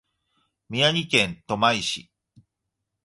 [0.67, 2.09] 宮城県登米市